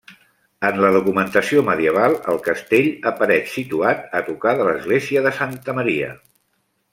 En 0.67 0.77
la 0.83 0.87
documentació 0.93 1.63
medieval, 1.67 2.15
el 2.33 2.41
castell 2.47 2.89
apareix 3.11 3.53
situat 3.59 4.09
a 4.21 4.23
tocar 4.31 4.55
de 4.63 4.67
l'església 4.71 5.25
de 5.29 5.35
Santa 5.43 5.77
Maria. 5.83 6.11